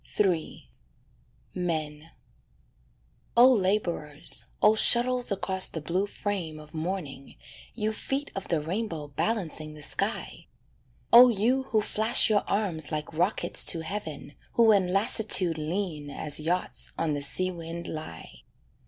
III 0.19 0.67
=Men= 1.53 2.09
Oh 3.37 3.51
labourers, 3.53 4.45
oh 4.59 4.73
shuttles 4.73 5.31
across 5.31 5.69
the 5.69 5.79
blue 5.79 6.07
frame 6.07 6.59
of 6.59 6.73
morning, 6.73 7.35
You 7.75 7.93
feet 7.93 8.31
of 8.35 8.47
the 8.47 8.59
rainbow 8.61 9.09
balancing 9.09 9.75
the 9.75 9.83
sky! 9.83 10.47
Oh 11.13 11.29
you 11.29 11.65
who 11.65 11.83
flash 11.83 12.31
your 12.31 12.41
arms 12.49 12.91
like 12.91 13.13
rockets 13.13 13.63
to 13.65 13.81
heaven, 13.81 14.33
Who 14.53 14.71
in 14.71 14.91
lassitude 14.91 15.59
lean 15.59 16.09
as 16.09 16.39
yachts 16.39 16.93
on 16.97 17.13
the 17.13 17.21
sea 17.21 17.51
wind 17.51 17.85
lie! 17.87 18.41